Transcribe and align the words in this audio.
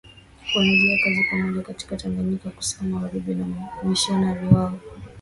kuanza 0.53 0.97
kazi 1.03 1.23
pamoja 1.31 1.61
katika 1.63 1.97
Tanganyika 1.97 2.49
KusiniMagharibi 2.49 3.37
Wamisionari 3.77 4.47
wao 4.47 4.79